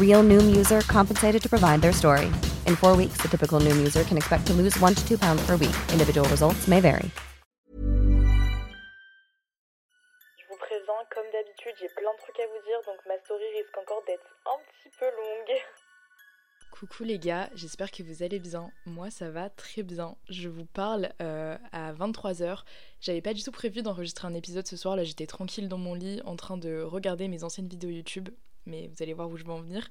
[0.00, 2.26] Real Noom user compensated to provide their story.
[2.66, 5.42] In four weeks, the typical Noom user can expect to lose one to two pounds
[5.46, 5.76] per week.
[5.92, 7.10] Individual results may vary.
[10.38, 13.44] Je vous préviens, comme d'habitude, j'ai plein de trucs à vous dire, donc ma story
[13.56, 15.58] risque encore d'être un petit peu longue.
[16.70, 18.70] Coucou les gars, j'espère que vous allez bien.
[18.86, 20.16] Moi ça va très bien.
[20.30, 22.64] Je vous parle euh, à 23h.
[23.02, 25.92] J'avais pas du tout prévu d'enregistrer un épisode ce soir, là j'étais tranquille dans mon
[25.92, 28.30] lit en train de regarder mes anciennes vidéos YouTube,
[28.66, 29.88] mais vous allez voir où je vais en venir.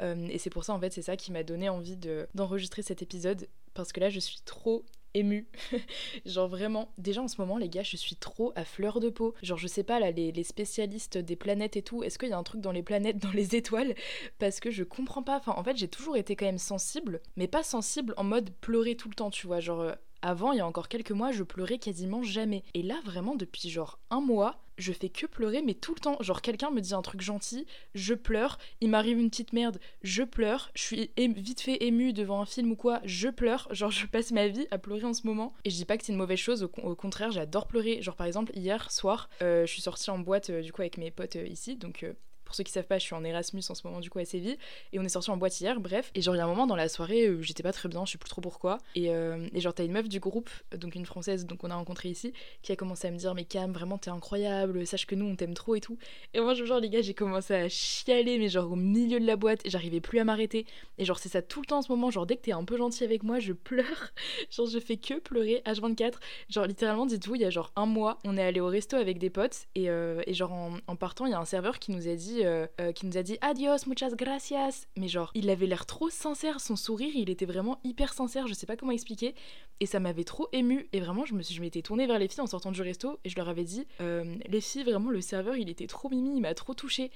[0.00, 2.82] Euh, et c'est pour ça en fait c'est ça qui m'a donné envie de, d'enregistrer
[2.82, 4.84] cet épisode, parce que là je suis trop
[5.14, 5.46] émue.
[6.26, 9.34] Genre vraiment, déjà en ce moment les gars, je suis trop à fleur de peau.
[9.42, 12.32] Genre je sais pas là, les, les spécialistes des planètes et tout, est-ce qu'il y
[12.32, 13.94] a un truc dans les planètes, dans les étoiles?
[14.38, 15.36] Parce que je comprends pas.
[15.36, 18.96] Enfin en fait j'ai toujours été quand même sensible, mais pas sensible en mode pleurer
[18.96, 19.60] tout le temps, tu vois.
[19.60, 19.94] Genre euh,
[20.24, 22.62] avant, il y a encore quelques mois, je pleurais quasiment jamais.
[22.72, 26.16] Et là, vraiment, depuis genre un mois, je fais que pleurer, mais tout le temps.
[26.20, 28.58] Genre, quelqu'un me dit un truc gentil, je pleure.
[28.80, 30.70] Il m'arrive une petite merde, je pleure.
[30.74, 33.68] Je suis vite fait émue devant un film ou quoi, je pleure.
[33.70, 35.54] Genre, je passe ma vie à pleurer en ce moment.
[35.64, 38.02] Et je dis pas que c'est une mauvaise chose, au contraire, j'adore pleurer.
[38.02, 40.98] Genre, par exemple, hier soir, euh, je suis sortie en boîte euh, du coup avec
[40.98, 42.04] mes potes euh, ici, donc.
[42.54, 44.18] Euh, pour ceux qui savent pas, je suis en Erasmus en ce moment du coup
[44.20, 44.56] à Séville
[44.92, 46.10] et on est sorti en boîte hier, bref.
[46.14, 48.04] Et genre il y a un moment dans la soirée où j'étais pas très bien,
[48.04, 48.78] je sais plus trop pourquoi.
[48.94, 51.74] Et, euh, et genre t'as une meuf du groupe, donc une française donc on a
[51.74, 52.32] rencontré ici,
[52.62, 55.36] qui a commencé à me dire mais Cam vraiment t'es incroyable, sache que nous on
[55.36, 55.98] t'aime trop et tout.
[56.32, 59.36] Et moi genre les gars j'ai commencé à chialer mais genre au milieu de la
[59.36, 60.66] boîte et j'arrivais plus à m'arrêter.
[60.98, 62.64] Et genre c'est ça tout le temps en ce moment, genre dès que t'es un
[62.64, 64.12] peu gentil avec moi je pleure,
[64.50, 66.14] genre je fais que pleurer H24.
[66.50, 69.18] Genre littéralement dites-vous il y a genre un mois on est allé au resto avec
[69.18, 71.92] des potes et, euh, et genre en, en partant il y a un serveur qui
[71.92, 74.86] nous a dit euh, euh, qui nous a dit adios muchas gracias.
[74.96, 78.54] Mais genre il avait l'air trop sincère son sourire il était vraiment hyper sincère je
[78.54, 79.34] sais pas comment expliquer.
[79.80, 80.88] Et ça m'avait trop ému.
[80.92, 83.48] Et vraiment je m'étais tournée vers les filles en sortant du resto et je leur
[83.48, 86.74] avais dit euh, les filles vraiment le serveur il était trop mimi il m'a trop
[86.74, 87.10] touché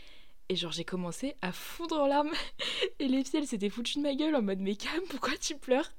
[0.49, 2.31] et genre j'ai commencé à fondre en larmes.
[3.01, 5.57] Et les filles elles s'étaient foutues de ma gueule en mode mais Cam pourquoi tu
[5.57, 5.91] pleures?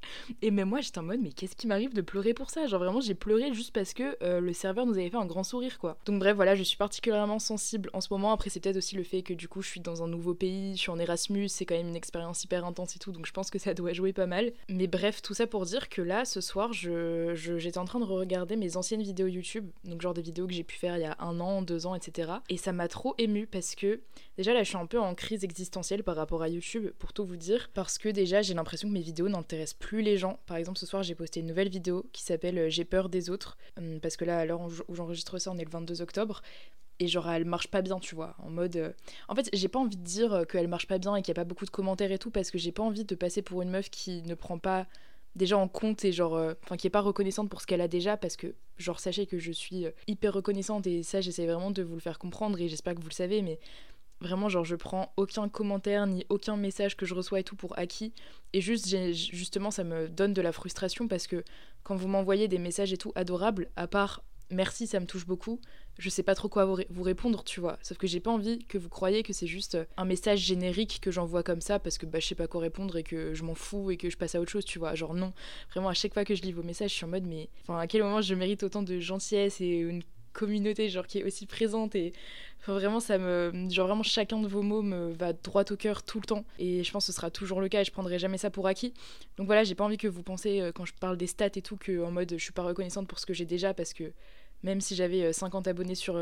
[0.41, 2.67] Et même moi j'étais en mode mais qu'est-ce qui m'arrive de pleurer pour ça?
[2.67, 5.43] Genre vraiment j'ai pleuré juste parce que euh, le serveur nous avait fait un grand
[5.43, 5.97] sourire quoi.
[6.05, 8.31] Donc bref voilà je suis particulièrement sensible en ce moment.
[8.31, 10.75] Après c'est peut-être aussi le fait que du coup je suis dans un nouveau pays
[10.75, 13.31] je suis en Erasmus c'est quand même une expérience hyper intense et tout donc je
[13.31, 14.51] pense que ça doit jouer pas mal.
[14.67, 18.05] Mais bref tout ça pour dire que là ce soir je, j'étais en train de
[18.05, 21.05] regarder mes anciennes vidéos YouTube donc genre des vidéos que j'ai pu faire il y
[21.05, 23.99] a un an deux ans etc et ça m'a trop ému parce que
[24.39, 27.25] Déjà là je suis un peu en crise existentielle par rapport à YouTube pour tout
[27.25, 30.39] vous dire parce que déjà j'ai l'impression que mes vidéos n'intéressent plus les gens.
[30.45, 33.29] Par exemple ce soir j'ai posté une nouvelle vidéo qui s'appelle euh, J'ai peur des
[33.29, 36.41] autres Hum, parce que là à l'heure où j'enregistre ça on est le 22 octobre
[36.99, 38.93] et genre elle marche pas bien tu vois en mode euh,
[39.27, 41.31] en fait j'ai pas envie de dire euh, qu'elle marche pas bien et qu'il y
[41.31, 43.61] a pas beaucoup de commentaires et tout parce que j'ai pas envie de passer pour
[43.61, 44.87] une meuf qui ne prend pas
[45.35, 48.15] déjà en compte et genre enfin qui est pas reconnaissante pour ce qu'elle a déjà
[48.15, 51.95] parce que genre sachez que je suis hyper reconnaissante et ça j'essaie vraiment de vous
[51.95, 53.59] le faire comprendre et j'espère que vous le savez mais
[54.21, 57.77] Vraiment, genre, je prends aucun commentaire ni aucun message que je reçois et tout pour
[57.79, 58.13] acquis.
[58.53, 61.43] Et juste, justement, ça me donne de la frustration parce que
[61.83, 64.21] quand vous m'envoyez des messages et tout adorables, à part
[64.51, 65.61] merci, ça me touche beaucoup,
[65.99, 67.77] je sais pas trop quoi vous, ré- vous répondre, tu vois.
[67.83, 71.11] Sauf que j'ai pas envie que vous croyez que c'est juste un message générique que
[71.11, 73.53] j'envoie comme ça parce que bah, je sais pas quoi répondre et que je m'en
[73.53, 74.95] fous et que je passe à autre chose, tu vois.
[74.95, 75.33] Genre, non.
[75.71, 77.77] Vraiment, à chaque fois que je lis vos messages, je suis en mode, mais enfin,
[77.77, 80.01] à quel moment je mérite autant de gentillesse et une
[80.33, 82.13] communauté genre qui est aussi présente et
[82.67, 86.19] vraiment ça me genre vraiment chacun de vos mots me va droit au cœur tout
[86.19, 88.37] le temps et je pense que ce sera toujours le cas et je prendrai jamais
[88.37, 88.93] ça pour acquis.
[89.37, 91.61] Donc voilà, j'ai pas envie que vous pensiez euh, quand je parle des stats et
[91.61, 94.11] tout que en mode je suis pas reconnaissante pour ce que j'ai déjà parce que
[94.63, 96.21] même si j'avais 50 euh, abonnés sur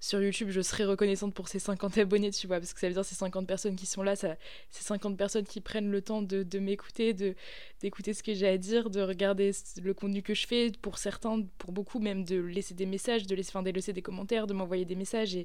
[0.00, 2.94] sur YouTube, je serais reconnaissante pour ces 50 abonnés, tu vois, parce que ça veut
[2.94, 4.36] dire ces 50 personnes qui sont là, ça,
[4.70, 7.34] ces 50 personnes qui prennent le temps de, m'écouter, de,
[7.80, 9.52] d'écouter ce que j'ai à dire, de regarder
[9.82, 13.34] le contenu que je fais, pour certains, pour beaucoup même, de laisser des messages, de
[13.34, 15.36] laisser, enfin, laisser des commentaires, de m'envoyer des messages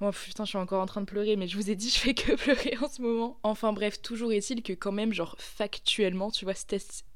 [0.00, 1.98] Oh putain, je suis encore en train de pleurer, mais je vous ai dit, je
[1.98, 3.38] fais que pleurer en ce moment.
[3.44, 6.54] Enfin bref, toujours est-il que quand même, genre factuellement, tu vois,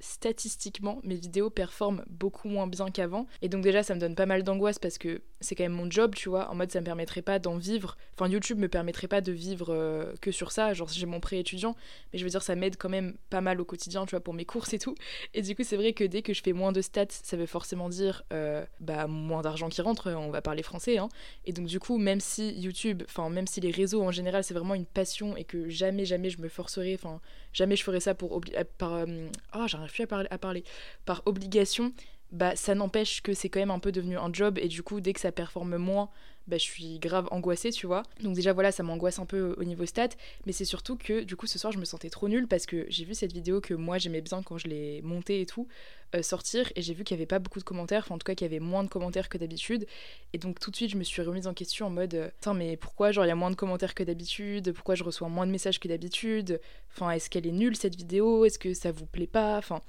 [0.01, 3.27] statistiquement, mes vidéos performent beaucoup moins bien qu'avant.
[3.43, 5.91] Et donc déjà, ça me donne pas mal d'angoisse parce que c'est quand même mon
[5.91, 6.51] job, tu vois.
[6.51, 7.97] En mode, ça me permettrait pas d'en vivre.
[8.15, 10.73] Enfin, YouTube me permettrait pas de vivre euh, que sur ça.
[10.73, 11.75] Genre, j'ai mon pré étudiant,
[12.13, 14.35] mais je veux dire, ça m'aide quand même pas mal au quotidien, tu vois, pour
[14.35, 14.95] mes courses et tout.
[15.35, 17.47] Et du coup, c'est vrai que dès que je fais moins de stats, ça veut
[17.47, 20.13] forcément dire euh, bah moins d'argent qui rentre.
[20.13, 21.09] On va parler français, hein.
[21.45, 22.68] Et donc du coup, même si YouTube,
[23.05, 26.31] enfin même si les réseaux en général c'est vraiment une passion et que jamais jamais
[26.31, 27.21] je me forcerai, enfin
[27.53, 29.07] jamais je ferai ça pour euh, par euh,
[29.55, 30.65] oh j'arrive à parler
[31.05, 31.93] par obligation,
[32.33, 35.01] bah ça n'empêche que c'est quand même un peu devenu un job et du coup
[35.01, 36.11] dès que ça performe moins
[36.49, 38.03] bah, je suis grave angoissée, tu vois.
[38.23, 40.09] Donc déjà voilà, ça m'angoisse un peu au niveau stats,
[40.47, 42.87] mais c'est surtout que du coup ce soir je me sentais trop nulle parce que
[42.89, 45.69] j'ai vu cette vidéo que moi j'aimais bien quand je l'ai montée et tout
[46.15, 48.25] euh, sortir et j'ai vu qu'il n'y avait pas beaucoup de commentaires, enfin en tout
[48.25, 49.87] cas qu'il y avait moins de commentaires que d'habitude.
[50.33, 52.79] Et donc tout de suite je me suis remise en question en mode, euh, mais
[52.79, 55.53] pourquoi genre il y a moins de commentaires que d'habitude, pourquoi je reçois moins de
[55.53, 56.61] messages que d'habitude,
[56.91, 59.83] enfin est-ce qu'elle est nulle cette vidéo, est-ce que ça vous plaît pas, enfin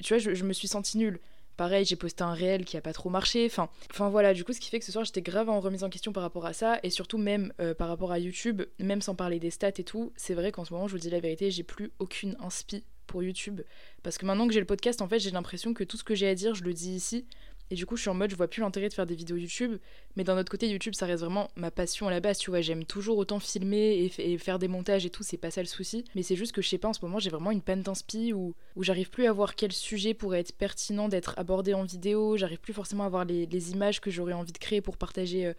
[0.00, 1.18] tu vois je, je me suis sentie nulle.
[1.56, 3.46] Pareil, j'ai posté un réel qui a pas trop marché.
[3.46, 5.84] Enfin, enfin voilà, du coup, ce qui fait que ce soir, j'étais grave en remise
[5.84, 6.78] en question par rapport à ça.
[6.82, 10.12] Et surtout, même euh, par rapport à YouTube, même sans parler des stats et tout,
[10.16, 13.22] c'est vrai qu'en ce moment, je vous dis la vérité, j'ai plus aucune inspi pour
[13.22, 13.62] YouTube.
[14.02, 16.14] Parce que maintenant que j'ai le podcast, en fait, j'ai l'impression que tout ce que
[16.14, 17.26] j'ai à dire, je le dis ici.
[17.70, 19.36] Et du coup, je suis en mode, je vois plus l'intérêt de faire des vidéos
[19.36, 19.78] YouTube.
[20.16, 22.38] Mais d'un autre côté, YouTube, ça reste vraiment ma passion à la base.
[22.38, 25.62] Tu vois, j'aime toujours autant filmer et, faire des montages et tout, c'est pas ça
[25.62, 26.04] le souci.
[26.14, 28.32] Mais c'est juste que je sais pas, en ce moment, j'ai vraiment une peine d'inspi
[28.32, 32.36] où, où j'arrive plus à voir quel sujet pourrait être pertinent d'être abordé en vidéo.
[32.36, 35.46] J'arrive plus forcément à voir les, images que j'aurais envie de créer pour partager.
[35.46, 35.52] Euh,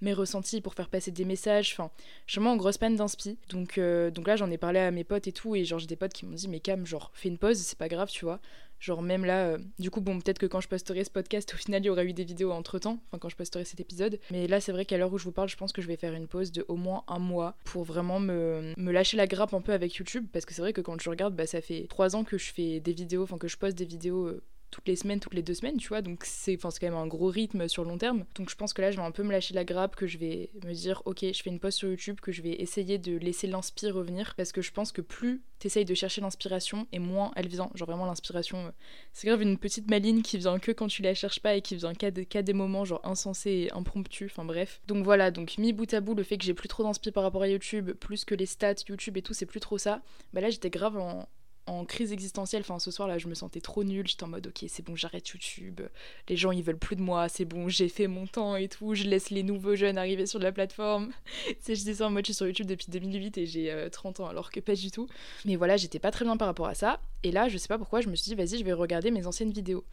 [0.00, 1.90] mes ressentis pour faire passer des messages enfin
[2.26, 4.90] je suis vraiment en grosse peine d'inspi donc euh, donc là j'en ai parlé à
[4.90, 7.10] mes potes et tout et genre j'ai des potes qui m'ont dit mais Cam genre
[7.14, 8.40] fais une pause c'est pas grave tu vois
[8.80, 11.56] Genre même là, euh, du coup bon peut-être que quand je posterai ce podcast, au
[11.56, 14.18] final il y aura eu des vidéos entre temps, enfin quand je posterai cet épisode.
[14.30, 15.96] Mais là c'est vrai qu'à l'heure où je vous parle, je pense que je vais
[15.96, 19.54] faire une pause de au moins un mois pour vraiment me, me lâcher la grappe
[19.54, 20.26] un peu avec YouTube.
[20.32, 22.52] Parce que c'est vrai que quand je regarde, bah, ça fait trois ans que je
[22.52, 24.42] fais des vidéos, enfin que je poste des vidéos euh,
[24.74, 26.02] toutes les semaines, toutes les deux semaines, tu vois.
[26.02, 28.24] Donc c'est quand même un gros rythme sur long terme.
[28.34, 30.18] Donc je pense que là, je vais un peu me lâcher la grappe, que je
[30.18, 33.16] vais me dire, ok, je fais une pause sur YouTube, que je vais essayer de
[33.16, 34.34] laisser l'inspire revenir.
[34.34, 37.70] Parce que je pense que plus t'essayes de chercher l'inspiration, et moins elle vient.
[37.74, 38.70] Genre vraiment l'inspiration, euh,
[39.12, 41.76] c'est grave une petite maline qui vient que quand tu la cherches pas et qui
[41.76, 44.32] vient qu'à des, des moments genre insensés et impromptus.
[44.32, 44.80] Enfin bref.
[44.88, 47.22] Donc voilà, donc mis bout à bout, le fait que j'ai plus trop d'inspi par
[47.22, 50.02] rapport à YouTube, plus que les stats YouTube et tout, c'est plus trop ça.
[50.32, 51.28] Bah là, j'étais grave en
[51.66, 52.62] en crise existentielle.
[52.62, 54.06] Enfin, ce soir là, je me sentais trop nulle.
[54.06, 55.80] J'étais en mode, ok, c'est bon, j'arrête YouTube.
[56.28, 57.28] Les gens, ils veulent plus de moi.
[57.28, 58.94] C'est bon, j'ai fait mon temps et tout.
[58.94, 61.12] Je laisse les nouveaux jeunes arriver sur la plateforme.
[61.60, 64.20] sais, je dis ça en mode, je suis sur YouTube depuis 2008 et j'ai 30
[64.20, 65.08] euh, ans, alors que pas du tout.
[65.44, 67.00] Mais voilà, j'étais pas très bien par rapport à ça.
[67.22, 69.26] Et là, je sais pas pourquoi, je me suis dit, vas-y, je vais regarder mes
[69.26, 69.84] anciennes vidéos.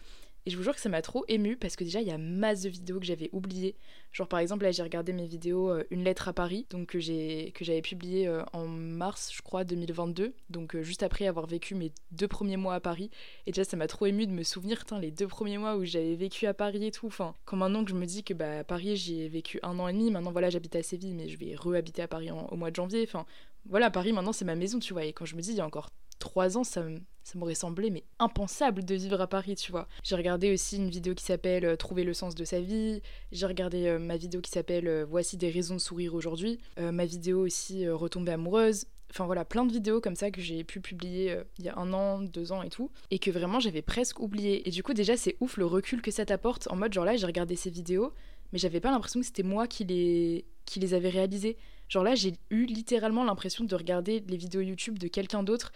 [0.48, 2.18] Et je vous jure que ça m'a trop ému parce que déjà il y a
[2.18, 3.76] masse de vidéos que j'avais oubliées.
[4.12, 7.00] Genre par exemple là j'ai regardé mes vidéos euh, Une lettre à Paris, donc que
[7.00, 11.46] j'ai que j'avais publié euh, en mars je crois 2022, donc euh, juste après avoir
[11.46, 13.12] vécu mes deux premiers mois à Paris.
[13.46, 16.16] Et déjà ça m'a trop ému de me souvenir les deux premiers mois où j'avais
[16.16, 17.08] vécu à Paris et tout.
[17.08, 19.78] Enfin quand maintenant que je me dis que bah à Paris j'y ai vécu un
[19.78, 22.56] an et demi, maintenant voilà j'habite à Séville mais je vais rehabiter à Paris au
[22.56, 23.04] mois de janvier.
[23.08, 23.28] Enfin
[23.70, 25.06] voilà Paris maintenant c'est ma maison tu vois.
[25.06, 26.86] Et quand je me dis il y a encore trois ans, ça,
[27.24, 29.88] ça m'aurait semblé mais impensable de vivre à Paris, tu vois.
[30.04, 33.02] J'ai regardé aussi une vidéo qui s'appelle euh, Trouver le sens de sa vie.
[33.32, 36.60] J'ai regardé euh, ma vidéo qui s'appelle euh, Voici des raisons de sourire aujourd'hui.
[36.78, 38.86] ma vidéo aussi Retomber amoureuse.
[39.10, 41.92] Enfin voilà, plein de vidéos comme ça que j'ai pu publier il y a un
[41.92, 44.66] an, deux ans et tout, et que vraiment j'avais presque oublié.
[44.68, 46.70] Et du coup déjà c'est ouf le recul que ça t'apporte.
[46.72, 48.14] En mode genre là j'ai regardé ces vidéos,
[48.54, 51.58] mais j'avais pas l'impression que c'était moi qui les, qui les avais réalisées.
[51.90, 55.74] Genre là j'ai eu littéralement l'impression de regarder les vidéos YouTube de quelqu'un d'autre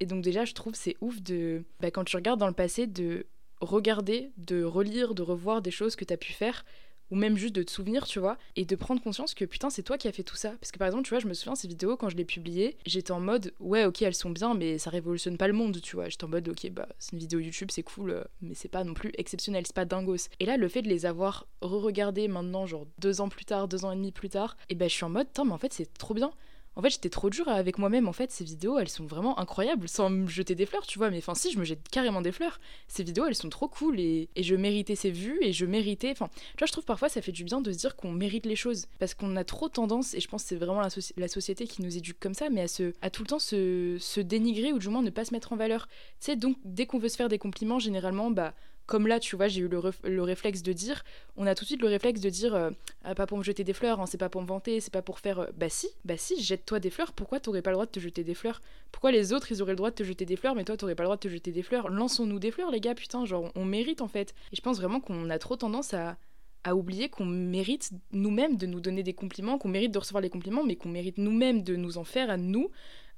[0.00, 2.86] et donc déjà, je trouve c'est ouf de, bah, quand tu regardes dans le passé,
[2.86, 3.26] de
[3.60, 6.64] regarder, de relire, de revoir des choses que tu as pu faire,
[7.10, 9.82] ou même juste de te souvenir, tu vois, et de prendre conscience que putain, c'est
[9.82, 10.50] toi qui as fait tout ça.
[10.60, 12.76] Parce que par exemple, tu vois, je me souviens ces vidéos, quand je les publiées,
[12.86, 15.96] j'étais en mode, ouais, ok, elles sont bien, mais ça révolutionne pas le monde, tu
[15.96, 16.08] vois.
[16.08, 18.84] J'étais en mode, ok, bah, c'est une vidéo YouTube, c'est cool, euh, mais c'est pas
[18.84, 20.28] non plus exceptionnel, c'est pas dingos.
[20.40, 23.84] Et là, le fait de les avoir re-regardées maintenant, genre deux ans plus tard, deux
[23.84, 25.92] ans et demi plus tard, et ben, je suis en mode, mais en fait, c'est
[25.94, 26.32] trop bien
[26.76, 28.08] en fait, j'étais trop dure avec moi-même.
[28.08, 31.10] En fait, ces vidéos, elles sont vraiment incroyables, sans me jeter des fleurs, tu vois.
[31.10, 32.60] Mais enfin, si, je me jette carrément des fleurs.
[32.88, 36.10] Ces vidéos, elles sont trop cool et, je méritais ces vues et je méritais.
[36.10, 38.46] Enfin, tu vois, je trouve parfois ça fait du bien de se dire qu'on mérite
[38.46, 38.86] les choses.
[38.98, 41.96] Parce qu'on a trop tendance, et je pense que c'est vraiment la, société qui nous
[41.96, 42.66] éduque comme ça, mais à,
[43.02, 45.86] à tout le temps se dénigrer ou du moins ne pas se mettre en valeur.
[46.20, 48.54] Tu sais, donc, dès qu'on veut se faire des compliments, généralement, bah
[48.86, 51.04] comme là, tu vois, j'ai eu le, réflexe de dire,
[51.36, 52.70] on a tout de suite le réflexe de dire,
[53.16, 55.18] pas pour me jeter des fleurs, hein, c'est pas pour me vanter, c'est pas pour
[55.18, 55.40] faire.
[55.40, 58.00] Euh, bah si, bah si, jette-toi des fleurs, pourquoi t'aurais pas le droit de te
[58.00, 58.60] jeter des fleurs?
[58.92, 60.94] Pourquoi les autres, ils auraient le droit de te jeter des fleurs, mais toi, t'aurais
[60.94, 61.88] pas le droit de te jeter des fleurs?
[61.88, 64.34] Lançons-nous des fleurs, les gars, putain, genre, on mérite en fait.
[64.52, 66.16] Et je pense vraiment qu'on a trop tendance à,
[66.64, 70.30] à oublier qu'on mérite nous-mêmes de nous donner des compliments, qu'on mérite de recevoir les
[70.30, 72.70] compliments, mais qu'on mérite nous-mêmes de nous en faire à nous,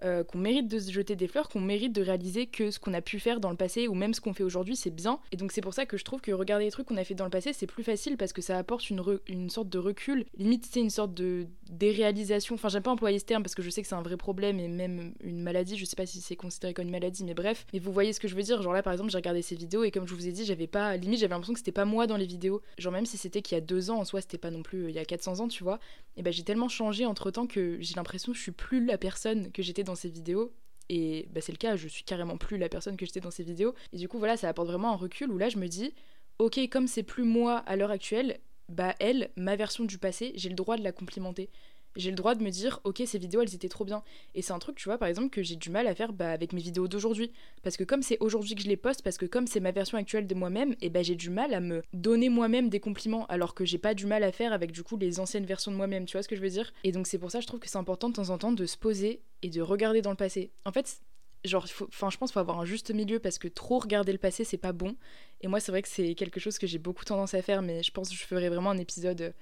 [0.05, 2.95] euh, qu'on mérite de se jeter des fleurs, qu'on mérite de réaliser que ce qu'on
[2.95, 5.21] a pu faire dans le passé ou même ce qu'on fait aujourd'hui, c'est bien.
[5.33, 7.15] Et donc c'est pour ça que je trouve que regarder les trucs qu'on a fait
[7.15, 10.27] dans le passé, c'est plus facile parce que ça apporte une, une sorte de recul,
[10.37, 12.55] limite c'est une sorte de déréalisation.
[12.55, 14.61] Enfin, j'aime pas employer ce terme parce que je sais que c'est un vrai problème
[14.61, 15.77] et même une maladie.
[15.77, 17.67] Je sais pas si c'est considéré comme une maladie, mais bref.
[17.73, 18.63] Mais vous voyez ce que je veux dire.
[18.63, 20.67] Genre là, par exemple, j'ai regardé ces vidéos et comme je vous ai dit, j'avais
[20.67, 22.61] pas, limite, j'avais l'impression que c'était pas moi dans les vidéos.
[22.79, 24.85] Genre même si c'était qu'il y a deux ans, en soi, c'était pas non plus
[24.85, 25.79] euh, il y a 400 ans, tu vois.
[26.17, 28.99] Et ben j'ai tellement changé entre temps que j'ai l'impression que je suis plus la
[28.99, 30.53] personne que j'étais dans ces vidéos
[30.89, 33.43] et bah, c'est le cas, je suis carrément plus la personne que j'étais dans ces
[33.43, 33.75] vidéos.
[33.93, 35.95] Et du coup, voilà, ça apporte vraiment un recul où là, je me dis,
[36.39, 38.39] ok, comme c'est plus moi à l'heure actuelle,
[38.69, 41.51] bah elle, ma version du passé, j'ai le droit de la complimenter
[41.97, 44.03] j'ai le droit de me dire ok ces vidéos elles étaient trop bien.
[44.35, 46.31] Et c'est un truc tu vois par exemple que j'ai du mal à faire bah,
[46.31, 47.33] avec mes vidéos d'aujourd'hui.
[47.63, 49.99] Parce que comme c'est aujourd'hui que je les poste parce que comme c'est ma version
[49.99, 53.55] actuelle de moi-même et bah j'ai du mal à me donner moi-même des compliments alors
[53.55, 56.07] que j'ai pas du mal à faire avec du coup les anciennes versions de moi-même
[56.07, 56.73] tu vois ce que je veux dire?
[56.85, 58.67] Et donc c'est pour ça je trouve que c'est important de temps en temps de
[58.67, 60.51] se poser et de regarder dans le passé.
[60.65, 61.01] En fait
[61.45, 64.45] genre enfin je pense faut avoir un juste milieu parce que trop regarder le passé
[64.45, 64.97] c'est pas bon.
[65.41, 67.83] Et moi c'est vrai que c'est quelque chose que j'ai beaucoup tendance à faire mais
[67.83, 69.35] je pense que je ferai vraiment un épisode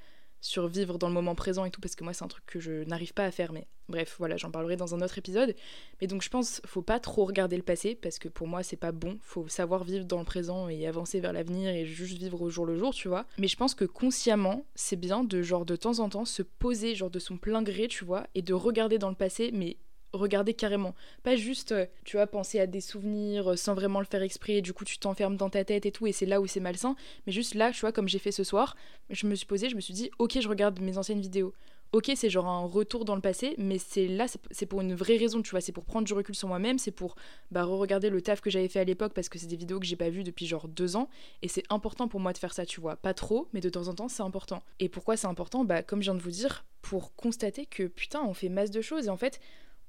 [0.45, 2.85] survivre dans le moment présent et tout, parce que moi c'est un truc que je
[2.85, 5.55] n'arrive pas à faire, mais bref, voilà, j'en parlerai dans un autre épisode.
[6.01, 8.77] Mais donc je pense, faut pas trop regarder le passé, parce que pour moi c'est
[8.77, 12.43] pas bon, faut savoir vivre dans le présent et avancer vers l'avenir et juste vivre
[12.43, 13.25] au jour le jour, tu vois.
[13.39, 16.95] Mais je pense que consciemment, c'est bien de genre de temps en temps se poser
[16.95, 19.79] genre de son plein gré, tu vois, et de regarder dans le passé, mais
[20.14, 20.94] regarder carrément.
[21.23, 24.61] Pas juste, euh, tu vois, penser à des souvenirs euh, sans vraiment le faire exprès,
[24.61, 26.97] du coup tu t'enfermes dans ta tête et tout, et c'est là où c'est malsain.
[27.26, 28.76] Mais juste là, tu vois, comme j'ai fait ce soir,
[29.11, 31.52] je me suis posée, je me suis dit, ok, je regarde mes anciennes vidéos.
[31.94, 35.16] Ok, c'est genre un retour dans le passé, mais c'est là, c'est pour une vraie
[35.16, 37.14] raison, tu vois, c'est pour prendre du recul sur moi-même, c'est pour
[37.52, 39.87] bah, re-regarder le taf que j'avais fait à l'époque parce que c'est des vidéos que
[39.87, 41.09] j'ai pas vues depuis genre deux ans,
[41.42, 42.97] et c'est important pour moi de faire ça, tu vois.
[42.97, 44.61] Pas trop, mais de temps en temps, c'est important.
[44.80, 45.64] Et pourquoi c'est important?
[45.64, 48.80] Bah, comme je viens de vous dire, pour constater que putain, on fait masse de
[48.80, 49.38] choses, et en fait,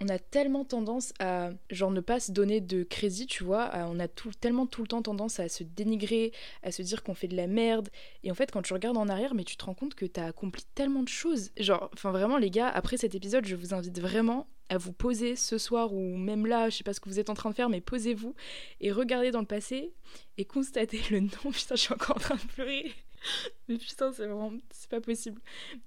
[0.01, 3.99] on a tellement tendance à genre ne pas se donner de crédit, tu vois, on
[3.99, 6.31] a tout, tellement tout le temps tendance à se dénigrer,
[6.63, 7.89] à se dire qu'on fait de la merde.
[8.23, 10.25] Et en fait, quand tu regardes en arrière, mais tu te rends compte que t'as
[10.27, 11.51] accompli tellement de choses.
[11.57, 15.35] Genre, enfin vraiment les gars, après cet épisode, je vous invite vraiment à vous poser
[15.35, 17.55] ce soir ou même là, je sais pas ce que vous êtes en train de
[17.55, 18.33] faire, mais posez-vous
[18.81, 19.93] et regardez dans le passé
[20.37, 21.51] et constatez le nom.
[21.51, 22.91] Putain, je suis encore en train de pleurer.
[23.67, 24.53] Mais putain, c'est vraiment.
[24.71, 25.41] C'est pas possible.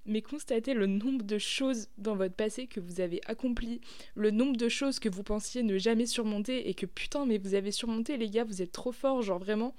[0.07, 3.81] Mais constatez le nombre de choses dans votre passé que vous avez accomplies,
[4.15, 7.55] le nombre de choses que vous pensiez ne jamais surmonter et que putain, mais vous
[7.55, 9.75] avez surmonté, les gars, vous êtes trop forts, genre vraiment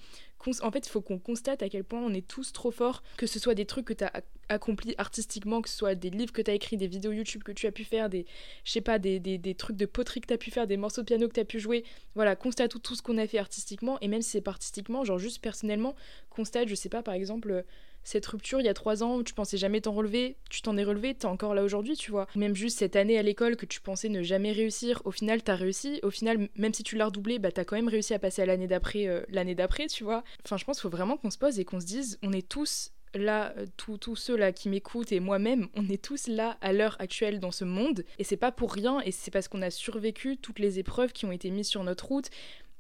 [0.62, 3.28] en fait, il faut qu'on constate à quel point on est tous trop forts, que
[3.28, 4.12] ce soit des trucs que tu as
[4.48, 7.52] accomplis artistiquement, que ce soit des livres que tu as écrits, des vidéos YouTube que
[7.52, 8.26] tu as pu faire, des,
[8.64, 11.02] je sais pas, des, des, trucs de poterie que tu as pu faire, des morceaux
[11.02, 11.84] de piano que tu as pu jouer.
[12.16, 15.20] Voilà, constate tout, ce qu'on a fait artistiquement, et même si c'est pas artistiquement, genre
[15.20, 15.96] juste personnellement,
[16.30, 17.66] constate, je sais pas, par exemple
[18.04, 20.84] cette rupture il y a trois ans, tu pensais jamais t'en relever, tu t'en es
[20.84, 22.28] relevé, t'es encore là aujourd'hui, tu vois.
[22.36, 25.56] Même juste cette année à l'école que tu pensais ne jamais réussir, au final t'as
[25.56, 26.00] réussi.
[26.04, 28.46] Au final, même si tu l'as redoublé, bah t'as quand même réussi à passer à
[28.46, 30.24] l'année d'après, euh, l'année d'après, tu vois.
[30.46, 32.48] Enfin, je pense qu'il faut vraiment qu'on se pose et qu'on se dise, on est
[32.48, 36.74] tous là, euh, tous ceux là qui m'écoutent et moi-même, on est tous là à
[36.74, 39.72] l'heure actuelle dans ce monde et c'est pas pour rien et c'est parce qu'on a
[39.72, 42.30] survécu toutes les épreuves qui ont été mises sur notre route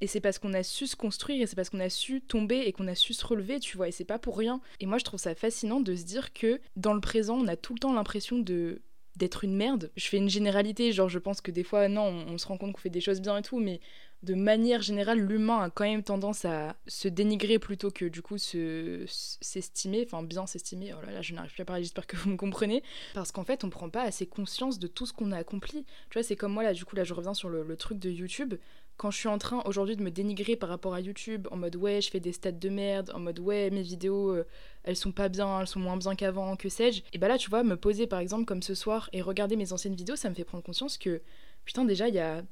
[0.01, 2.60] et c'est parce qu'on a su se construire et c'est parce qu'on a su tomber
[2.60, 3.88] et qu'on a su se relever, tu vois.
[3.88, 4.62] Et c'est pas pour rien.
[4.79, 7.56] Et moi, je trouve ça fascinant de se dire que dans le présent, on a
[7.56, 8.82] tout le temps l'impression de
[9.15, 9.91] d'être une merde.
[9.98, 12.72] Je fais une généralité, genre je pense que des fois, non, on, se rend compte
[12.72, 13.82] qu'on fait des choses bien et tout, mais
[14.24, 18.38] de manière générale, l'humain a quand même tendance à se dénigrer plutôt que du coup
[18.38, 20.94] s'estimer, enfin bien s'estimer.
[20.94, 22.82] Oh là là, je n'arrive plus à parler, j'espère que vous me comprenez.
[23.13, 25.84] Parce qu'en fait, on prend pas assez conscience de tout ce qu'on a accompli.
[26.10, 28.10] Tu vois, c'est comme moi là, du coup, là, je reviens sur le truc de
[28.10, 28.56] YouTube
[29.00, 31.77] quand je suis en train aujourd'hui de me dénigrer par rapport à YouTube, en mode
[31.77, 34.46] ouais, je fais des stats de merde, en mode ouais, mes vidéos, euh,
[34.84, 37.50] elles sont pas bien, elles sont moins bien qu'avant, que sais-je, et bah là, tu
[37.50, 40.36] vois, me poser par exemple comme ce soir et regarder mes anciennes vidéos, ça me
[40.36, 41.22] fait prendre conscience que,
[41.63, 42.44] putain, déjà, il y a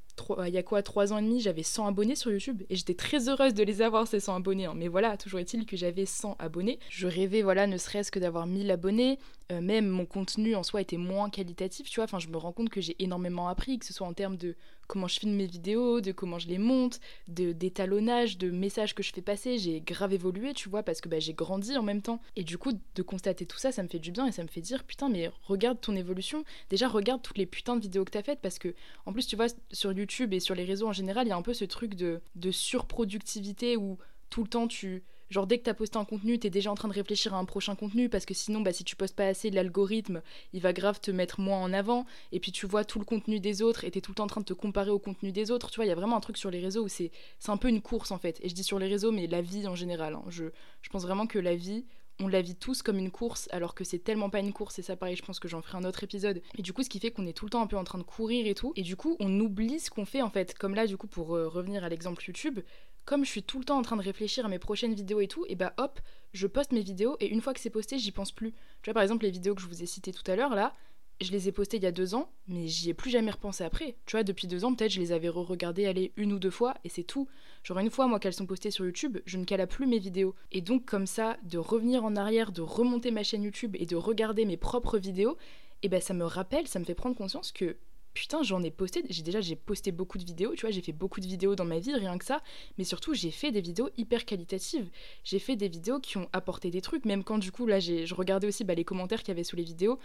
[0.45, 2.93] il y a quoi, 3 ans et demi, j'avais 100 abonnés sur YouTube et j'étais
[2.93, 4.65] très heureuse de les avoir, ces 100 abonnés.
[4.65, 4.73] Hein.
[4.75, 6.79] Mais voilà, toujours est-il que j'avais 100 abonnés.
[6.89, 9.19] Je rêvais, voilà, ne serait-ce que d'avoir 1000 abonnés.
[9.49, 12.03] Euh, même mon contenu en soi était moins qualitatif, tu vois.
[12.03, 14.55] Enfin, je me rends compte que j'ai énormément appris, que ce soit en termes de
[14.87, 19.03] comment je filme mes vidéos, de comment je les monte, de d'étalonnage, de messages que
[19.03, 19.57] je fais passer.
[19.57, 22.21] J'ai grave évolué, tu vois, parce que bah, j'ai grandi en même temps.
[22.35, 24.49] Et du coup, de constater tout ça, ça me fait du bien et ça me
[24.49, 26.43] fait dire putain, mais regarde ton évolution.
[26.69, 28.73] Déjà, regarde toutes les putains de vidéos que t'as faites parce que,
[29.05, 31.37] en plus, tu vois, sur YouTube et sur les réseaux en général, il y a
[31.37, 33.97] un peu ce truc de, de surproductivité où
[34.29, 36.87] tout le temps tu Genre dès que t'as posté un contenu, t'es déjà en train
[36.87, 39.49] de réfléchir à un prochain contenu parce que sinon, bah, si tu postes pas assez,
[39.49, 40.21] l'algorithme,
[40.53, 42.05] il va grave te mettre moins en avant.
[42.31, 44.27] Et puis tu vois tout le contenu des autres et t'es tout le temps en
[44.27, 45.69] train de te comparer au contenu des autres.
[45.69, 47.11] Tu vois, il y a vraiment un truc sur les réseaux où c'est
[47.47, 48.39] un peu une course en fait.
[48.41, 50.13] Et je dis sur les réseaux, mais la vie en général.
[50.13, 50.23] Hein.
[50.29, 50.45] Je,
[50.81, 51.85] je pense vraiment que la vie,
[52.19, 54.81] on la vit tous comme une course, alors que c'est tellement pas une course, et
[54.81, 56.41] ça pareil, je pense que j'en ferai un autre épisode.
[56.57, 57.97] Et du coup, ce qui fait qu'on est tout le temps un peu en train
[57.97, 60.57] de courir et tout, et du coup, on oublie ce qu'on fait en fait.
[60.57, 62.59] Comme là, du coup, pour euh, revenir à l'exemple YouTube,
[63.05, 65.27] comme je suis tout le temps en train de réfléchir à mes prochaines vidéos et
[65.27, 65.99] tout, et bah hop,
[66.33, 68.51] je poste mes vidéos et une fois que c'est posté, j'y pense plus.
[68.81, 70.73] Tu vois, par exemple, les vidéos que je vous ai citées tout à l'heure, là,
[71.21, 73.63] je les ai postées il y a deux ans, mais j'y ai plus jamais repensé
[73.63, 73.95] après.
[74.05, 76.75] Tu vois, depuis deux ans, peut-être je les avais re-regardées aller une ou deux fois,
[76.83, 77.27] et c'est tout.
[77.63, 80.35] Genre une fois, moi, qu'elles sont postées sur YouTube, je ne cala plus mes vidéos.
[80.51, 83.95] Et donc, comme ça, de revenir en arrière, de remonter ma chaîne YouTube et de
[83.95, 85.37] regarder mes propres vidéos,
[85.83, 87.77] eh ben ça me rappelle, ça me fait prendre conscience que
[88.21, 89.03] putain, j'en ai posté.
[89.09, 91.65] J'ai déjà j'ai posté beaucoup de vidéos, tu vois, j'ai fait beaucoup de vidéos dans
[91.65, 92.41] ma vie, rien que ça.
[92.77, 94.89] Mais surtout, j'ai fait des vidéos hyper qualitatives.
[95.23, 98.13] J'ai fait des vidéos qui ont apporté des trucs, même quand du coup là, je
[98.13, 99.99] regardais aussi bah, les commentaires qu'il y avait sous les vidéos.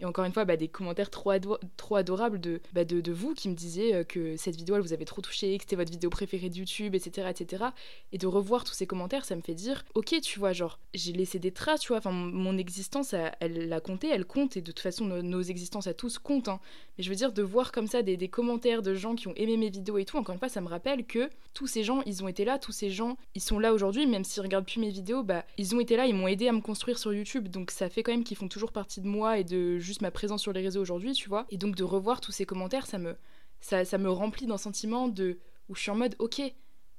[0.00, 3.48] Et encore une fois, bah, des commentaires trop, adorables de, bah, de, de, vous qui
[3.48, 6.08] me disaient euh, que cette vidéo, elle vous avait trop touché, que c'était votre vidéo
[6.08, 7.64] préférée de YouTube, etc., etc.
[8.12, 11.12] Et de revoir tous ces commentaires, ça me fait dire, ok, tu vois, genre, j'ai
[11.12, 14.66] laissé des traces, tu vois, enfin, mon, existence, elle, a compté, elle compte, et de
[14.66, 16.48] toute façon, nos, existences à tous comptent.
[16.48, 16.60] Hein.
[16.96, 19.56] Mais je veux dire, de voir comme ça des, commentaires de gens qui ont aimé
[19.56, 22.22] mes vidéos et tout, encore une fois, ça me rappelle que tous ces gens, ils
[22.22, 24.90] ont été là, tous ces gens, ils sont là aujourd'hui, même s'ils regardent plus mes
[24.90, 27.70] vidéos, bah, ils ont été là, ils m'ont aidé à me construire sur YouTube, donc
[27.70, 30.42] ça fait quand même qu'ils font toujours partie de moi et de juste ma présence
[30.42, 31.46] sur les réseaux aujourd'hui, tu vois.
[31.50, 33.16] Et donc de revoir tous ces commentaires, ça me,
[33.60, 35.38] ça, ça me remplit d'un sentiment de
[35.68, 36.40] où je suis en mode ok.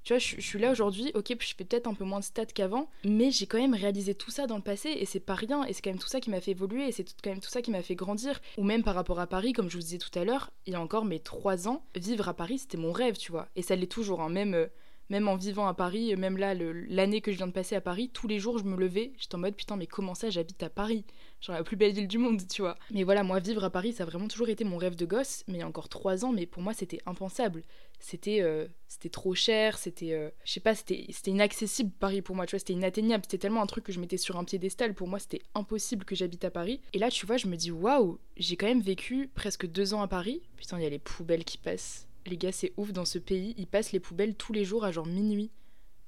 [0.04, 2.46] Tu vois, je, suis là aujourd'hui, ok, je fais peut-être un peu moins de stats
[2.46, 5.64] qu'avant, mais j'ai quand même réalisé tout ça dans le passé et c'est pas rien,
[5.66, 7.50] et c'est quand même tout ça qui m'a fait évoluer, et c'est quand même tout
[7.50, 8.42] ça qui m'a fait grandir.
[8.58, 10.76] Ou même par rapport à Paris, comme je vous disais tout à l'heure, il y
[10.76, 13.76] a encore mes trois ans, vivre à Paris c'était mon rêve, tu vois, et ça
[13.76, 14.54] l'est toujours, hein, même.
[14.54, 14.68] Euh,
[15.10, 18.10] même en vivant à Paris, même là, l'année que je viens de passer à Paris,
[18.14, 20.70] tous les jours je me levais, j'étais en mode putain, mais comment ça j'habite à
[20.70, 21.06] Paris?
[21.42, 22.78] Genre la plus belle ville du monde, tu vois.
[22.92, 25.44] Mais voilà, moi, vivre à Paris, ça a vraiment toujours été mon rêve de gosse,
[25.48, 27.64] mais il y a encore trois ans, mais pour moi, c'était impensable.
[28.00, 30.14] C'était euh, c'était trop cher, c'était.
[30.14, 33.24] Euh, je sais pas, c'était inaccessible Paris pour moi, tu vois, c'était inatteignable.
[33.26, 34.94] C'était tellement un truc que je mettais sur un piédestal.
[34.94, 36.82] Pour moi, c'était impossible que j'habite à Paris.
[36.94, 40.02] Et là, tu vois, je me dis, waouh, j'ai quand même vécu presque deux ans
[40.02, 40.42] à Paris.
[40.58, 43.56] Putain, il y a les poubelles qui passent les gars, c'est ouf dans ce pays,
[43.58, 45.52] ils passent les poubelles tous les jours à genre minuit.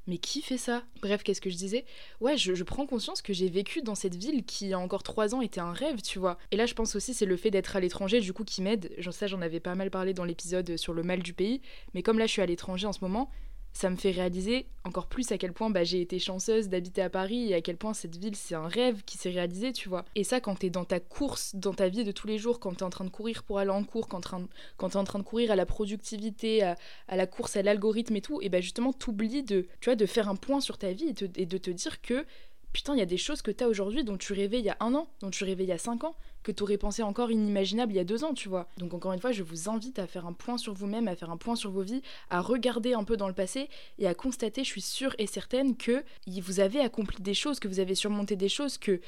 [0.07, 0.83] Mais qui fait ça?
[1.01, 1.85] Bref, qu'est-ce que je disais?
[2.21, 5.03] Ouais, je, prends conscience que j'ai vécu dans cette ville qui, il y a encore
[5.03, 6.37] trois ans, était un rêve, tu vois.
[6.49, 8.91] Et là, je pense aussi, c'est le fait d'être à l'étranger, du coup, qui m'aide.
[9.11, 11.61] Ça, j'en avais pas mal parlé dans l'épisode sur le mal du pays.
[11.93, 13.29] Mais comme là, je suis à l'étranger en ce moment,
[13.73, 17.09] ça me fait réaliser encore plus à quel point bah, j'ai été chanceuse d'habiter à
[17.09, 20.05] Paris et à quel point cette ville c'est un rêve qui s'est réalisé, tu vois.
[20.15, 22.75] Et ça, quand t'es dans ta course, dans ta vie de tous les jours, quand
[22.75, 25.51] t'es en train de courir pour aller en cours, quand, t'es en train de courir
[25.51, 26.75] à la productivité, à,
[27.09, 30.29] la course à l'algorithme et tout, et bah justement t'oublies de, tu vois, de faire
[30.29, 32.25] un point sur ta vie et de te dire que
[32.73, 34.77] putain, il y a des choses que t'as aujourd'hui dont tu rêvais il y a
[34.79, 37.93] un an, dont tu rêvais il y a cinq ans, que t'aurais pensé encore inimaginable
[37.93, 38.67] il y a deux ans, tu vois.
[38.77, 41.29] Donc encore une fois, je vous invite à faire un point sur vous-même, à faire
[41.29, 44.63] un point sur vos vies, à regarder un peu dans le passé et à constater,
[44.63, 48.35] je suis sûre et certaine que vous avez accompli des choses, que vous avez surmonté
[48.35, 48.99] des choses, que,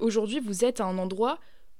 [0.00, 1.38] aujourd'hui vous êtes à un endroit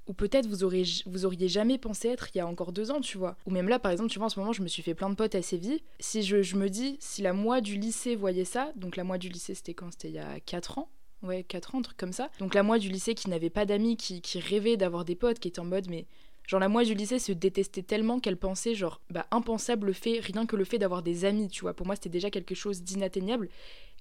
[0.09, 0.83] où peut-être vous, aurez,
[1.23, 3.37] auriez jamais pensé être il y a encore deux ans, tu vois.
[3.47, 5.09] Ou même là, par exemple, tu vois, en ce moment, je me suis fait plein
[5.09, 5.81] de potes à Séville.
[6.01, 9.16] Si je, je me dis, si la moi du lycée voyait ça, donc la moi
[9.16, 9.92] du lycée, c'était quand?
[9.92, 10.88] C'était il y a quatre ans
[11.23, 12.31] ouais, 4 ans, truc comme ça.
[12.39, 15.39] Donc la moi du lycée qui n'avait pas d'amis, qui, qui rêvait d'avoir des potes,
[15.39, 16.07] qui était en mode mais
[16.47, 20.21] genre la moi du lycée se détestait tellement qu'elle pensait genre bah impensable le fait,
[20.21, 21.75] rien que le fait d'avoir des amis, tu vois.
[21.75, 23.49] Pour moi c'était déjà quelque chose d'inatteignable.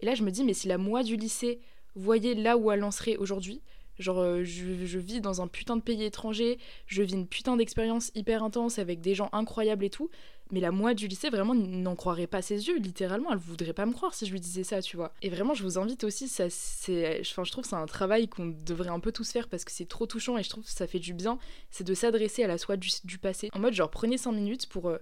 [0.01, 1.59] Et là je me dis mais si la moi du lycée
[1.95, 3.61] voyait là où elle en serait aujourd'hui,
[3.99, 6.57] Genre, euh, je, je, vis dans un putain de pays étranger,
[6.87, 10.09] je vis une putain d'expérience hyper intense avec des gens incroyables et tout.
[10.51, 13.31] Mais la moi du lycée, vraiment, n'en croirait pas ses yeux, littéralement.
[13.31, 15.13] Elle voudrait pas me croire si je lui disais ça, tu vois.
[15.21, 18.27] Et vraiment, je vous invite aussi, ça, c'est, enfin, je trouve que c'est un travail
[18.27, 20.69] qu'on devrait un peu tous faire parce que c'est trop touchant et je trouve que
[20.69, 21.39] ça fait du bien.
[21.69, 23.49] C'est de s'adresser à la soi du, passé.
[23.53, 24.97] En mode, genre, prenez 5 minutes pour, euh,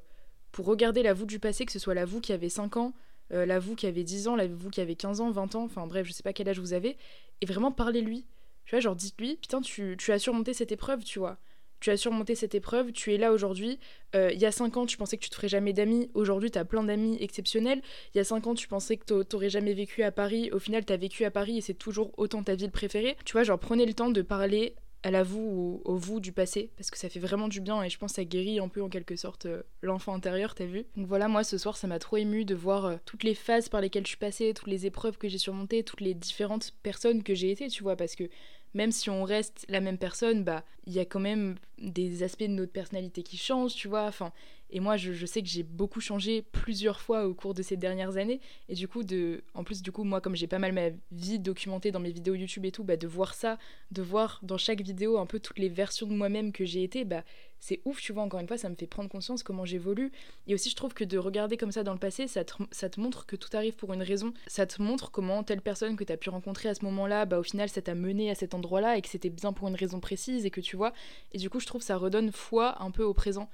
[0.51, 2.93] pour regarder la vous du passé, que ce soit la vous qui avait 5 ans,
[3.33, 5.63] euh, la vous qui avait 10 ans, la vous qui avait 15 ans, 20 ans,
[5.63, 6.95] enfin bref, je sais pas quel âge vous avez,
[7.41, 8.25] et vraiment parlez-lui.
[8.65, 11.39] Tu vois, genre, dites-lui, putain, tu, tu as surmonté cette épreuve, tu vois
[11.79, 13.79] tu as surmonté cette épreuve, tu es là aujourd'hui.
[14.15, 16.09] Euh, il y a 5 ans, tu pensais que tu te ferais jamais d'amis.
[16.13, 17.81] Aujourd'hui, tu as plein d'amis exceptionnels.
[18.13, 20.49] Il y a 5 ans, tu pensais que tu n'aurais jamais vécu à Paris.
[20.51, 23.17] Au final, tu as vécu à Paris et c'est toujours autant ta ville préférée.
[23.25, 26.31] Tu vois, genre, prenez le temps de parler à la vous ou au vous du
[26.31, 28.67] passé parce que ça fait vraiment du bien et je pense que ça guérit un
[28.67, 31.87] peu en quelque sorte euh, l'enfant intérieur, t'as vu Donc voilà, moi ce soir ça
[31.87, 34.67] m'a trop ému de voir euh, toutes les phases par lesquelles je suis passée, toutes
[34.67, 38.15] les épreuves que j'ai surmontées, toutes les différentes personnes que j'ai été, tu vois, parce
[38.15, 38.29] que
[38.73, 42.43] même si on reste la même personne, bah il y a quand même des aspects
[42.43, 44.05] de notre personnalité qui changent, tu vois.
[44.05, 44.31] Enfin,
[44.71, 48.17] et moi, je, sais que j'ai beaucoup changé plusieurs fois au cours de ces dernières
[48.17, 48.39] années.
[48.67, 51.39] Et du coup, de, en plus, du coup, moi, comme j'ai pas mal ma vie
[51.39, 53.57] documentée dans mes vidéos YouTube et tout, bah, de voir ça,
[53.91, 57.03] de voir dans chaque vidéo un peu toutes les versions de moi-même que j'ai été,
[57.03, 57.23] bah,
[57.59, 58.23] c'est ouf, tu vois.
[58.23, 60.11] Encore une fois, ça me fait prendre conscience comment j'évolue.
[60.47, 63.25] Et aussi, je trouve que de regarder comme ça dans le passé, ça te, montre
[63.25, 64.33] que tout arrive pour une raison.
[64.45, 67.39] Ça te montre comment telle personne que tu as pu rencontrer à ce moment-là, bah,
[67.39, 69.99] au final, ça t'a mené à cet endroit-là et que c'était bien pour une raison
[69.99, 70.93] précise et que tu vois.
[71.33, 73.49] Et du coup, je trouve ça redonne foi un peu au présent.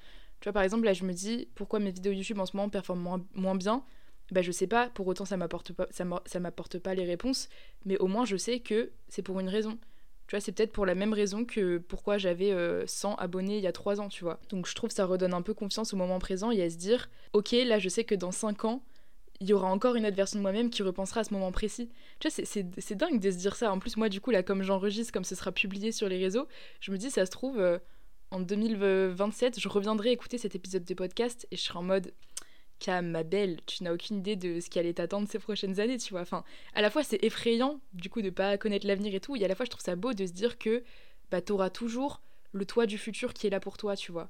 [0.45, 2.69] Tu vois, par exemple, là, je me dis, pourquoi mes vidéos YouTube en ce moment
[2.69, 3.83] performent moins, bien?
[4.31, 5.87] Bah, je sais pas, pour autant ça m'apporte pas,
[6.39, 7.49] m'apporte pas les réponses,
[7.83, 9.79] mais au moins je sais que c'est pour une raison.
[10.27, 12.51] Tu vois, c'est peut-être pour la même raison que pourquoi j'avais
[12.85, 14.39] 100 euh, abonnés il y a 3 ans, tu vois.
[14.49, 16.75] Donc je trouve que ça redonne un peu confiance au moment présent et à se
[16.75, 18.83] dire, ok, là je sais que dans 5 ans,
[19.39, 21.89] il y aura encore une autre version de moi-même qui repensera à ce moment précis.
[22.19, 23.71] Tu vois, c'est dingue de se dire ça.
[23.71, 26.47] En plus, moi, du coup, là, comme j'enregistre, comme ce sera publié sur les réseaux,
[26.81, 27.79] je me dis, ça se trouve, euh,
[28.35, 32.13] en 2027, je reviendrai écouter cet épisode de podcast et je serai en mode
[32.79, 35.97] Cam, ma belle, tu n'as aucune idée de ce qui allait t'attendre ces prochaines années,
[35.97, 36.19] tu vois.
[36.19, 36.43] Enfin,
[36.73, 39.47] à la fois c'est effrayant, du coup, de pas connaître l'avenir et tout, et à
[39.47, 40.83] la fois je trouve ça beau de se dire que
[41.31, 42.21] bah t'auras toujours
[42.51, 44.29] le toit du futur qui est là pour toi, tu vois.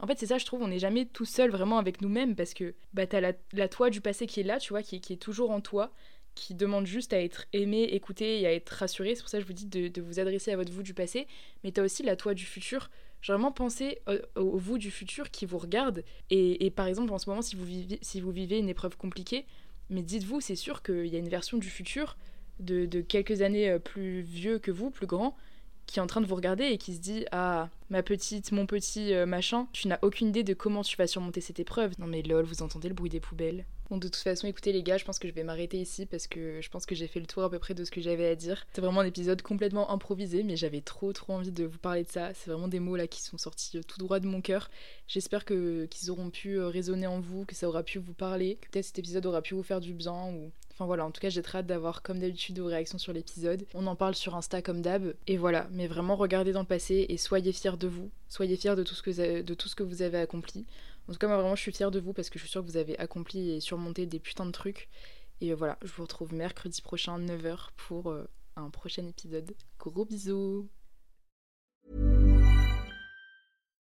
[0.00, 2.54] En fait, c'est ça, je trouve, on n'est jamais tout seul vraiment avec nous-mêmes parce
[2.54, 3.20] que bah t'as
[3.52, 5.92] la, toit du passé qui est là, tu vois, qui, est toujours en toi,
[6.34, 9.14] qui demande juste à être aimé, écouté et à être rassuré.
[9.14, 11.28] C'est pour ça que je vous dis de, vous adresser à votre vous du passé,
[11.62, 12.90] mais t'as aussi la toit du futur
[13.24, 14.02] j'ai vraiment pensé
[14.36, 16.04] au, vous du futur qui vous regarde.
[16.28, 19.46] Et, par exemple, en ce moment, si vous vivez, si vous vivez une épreuve compliquée,
[19.88, 22.18] mais dites-vous, c'est sûr qu'il y a une version du futur
[22.60, 25.38] de, de, quelques années euh, plus vieux que vous, plus grand,
[25.86, 28.66] qui est en train de vous regarder et qui se dit Ah, ma petite, mon
[28.66, 31.94] petit euh, machin, tu n'as aucune idée de comment tu vas surmonter cette épreuve.
[31.98, 33.64] Non mais lol, vous entendez le bruit des poubelles.
[33.96, 36.60] De toute façon, écoutez les gars, je pense que je vais m'arrêter ici parce que
[36.60, 38.34] je pense que j'ai fait le tour à peu près de ce que j'avais à
[38.34, 38.66] dire.
[38.72, 42.10] C'est vraiment un épisode complètement improvisé, mais j'avais trop trop envie de vous parler de
[42.10, 42.32] ça.
[42.34, 44.70] C'est vraiment des mots là qui sont sortis euh, tout droit de mon cœur.
[45.06, 48.56] J'espère que qu'ils auront pu euh, résonner en vous, que ça aura pu vous parler,
[48.60, 51.20] que peut-être cet épisode aura pu vous faire du bien ou Enfin voilà, en tout
[51.20, 53.64] cas j'ai très hâte d'avoir comme d'habitude vos réactions sur l'épisode.
[53.74, 55.14] On en parle sur Insta comme d'hab.
[55.28, 58.10] Et voilà, mais vraiment regardez dans le passé et soyez fiers de vous.
[58.28, 60.66] Soyez fiers de tout ce que vous avez accompli.
[61.08, 62.62] En tout cas moi vraiment je suis fière de vous parce que je suis sûre
[62.62, 64.88] que vous avez accompli et surmonté des putains de trucs.
[65.40, 69.54] Et euh, voilà, je vous retrouve mercredi prochain 9h pour euh, un prochain épisode.
[69.78, 70.68] Gros bisous